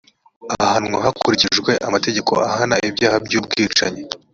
[0.55, 4.01] ahanwa hakurikijwe amategeko ahana ibyaha by’ubwicanyi